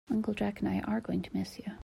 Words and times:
Uncle 0.09 0.33
Jack 0.33 0.61
and 0.61 0.69
I 0.69 0.79
are 0.79 0.99
going 0.99 1.21
to 1.21 1.29
miss 1.37 1.59
you. 1.59 1.71